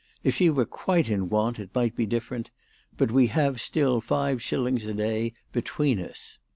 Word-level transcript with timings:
If 0.23 0.33
she 0.33 0.49
were 0.49 0.65
quite 0.65 1.09
in 1.11 1.29
want 1.29 1.59
it 1.59 1.69
might 1.75 1.95
be 1.95 2.07
different, 2.07 2.49
but 2.97 3.11
we 3.11 3.27
have 3.27 3.61
still 3.61 4.01
five 4.01 4.41
shillings 4.41 4.87
a 4.87 4.95
day 4.95 5.33
between 5.51 5.99
us. 5.99 6.39